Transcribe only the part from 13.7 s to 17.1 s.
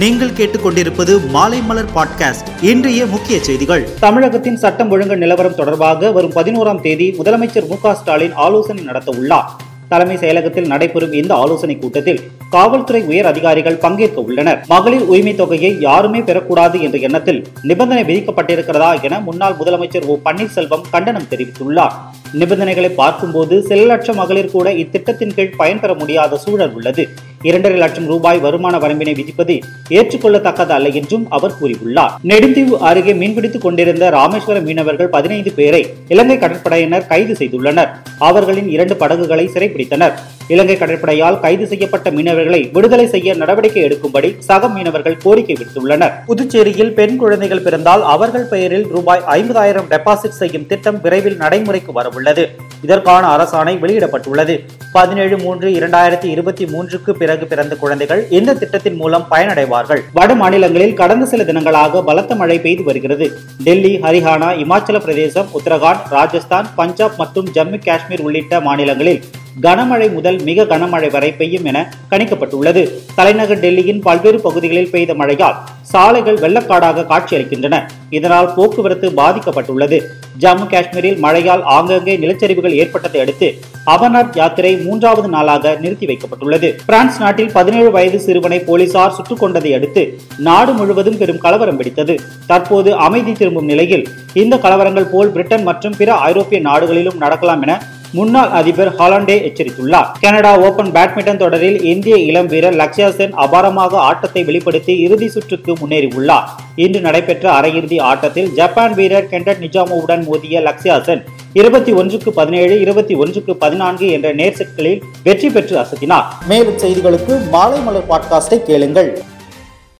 பங்கேற்க உள்ளனர். மகளிர் உரிமை தொகையை யாருமே பெறக்கூடாது என்ற